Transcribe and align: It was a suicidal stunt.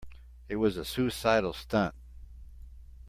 It 0.49 0.55
was 0.55 0.77
a 0.77 0.83
suicidal 0.83 1.53
stunt. 1.53 1.93